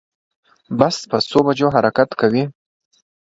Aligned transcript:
بس 0.79 0.95
په 1.09 1.17
څو 1.29 1.39
بجو 1.45 1.67
حرکت 1.75 2.09
کوی 2.21 2.43